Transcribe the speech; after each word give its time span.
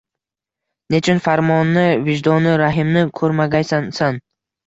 Nechun 0.95 1.19
farmoni-vijdoni-rahimni 1.25 3.05
koʻrmagaysan, 3.19 3.89
san 4.01 4.21